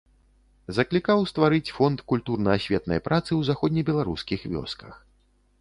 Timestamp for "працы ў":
3.09-3.41